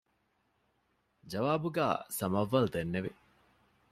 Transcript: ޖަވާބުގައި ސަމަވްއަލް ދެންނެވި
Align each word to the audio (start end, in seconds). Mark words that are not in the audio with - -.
ޖަވާބުގައި 1.31 1.97
ސަމަވްއަލް 2.17 2.69
ދެންނެވި 2.73 3.11